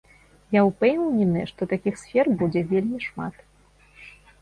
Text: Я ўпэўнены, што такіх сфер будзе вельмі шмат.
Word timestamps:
Я 0.55 0.61
ўпэўнены, 0.69 1.45
што 1.51 1.69
такіх 1.75 2.01
сфер 2.03 2.25
будзе 2.43 2.67
вельмі 2.75 2.99
шмат. 3.09 3.35